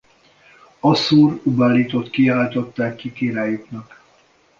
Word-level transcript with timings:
Assur-uballitot 0.79 2.09
kiáltották 2.09 2.95
ki 2.95 3.11
királyuknak. 3.13 4.01